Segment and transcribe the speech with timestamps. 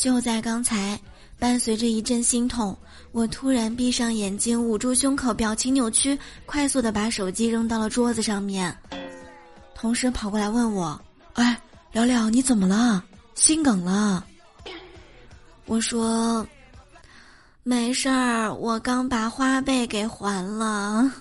[0.00, 0.98] 就在刚才
[1.38, 2.74] 伴随着一阵心痛
[3.12, 8.74] 我突然闭上眼睛捂住胸口表情扭曲快速的把手机扔到了桌子上面。
[9.74, 10.98] 同事跑过来问我
[11.34, 11.60] 哎
[11.92, 13.04] 聊聊你怎么了？
[13.34, 14.24] 心梗了？
[15.66, 16.46] 我说
[17.62, 21.12] 没事儿我刚把花呗给还了。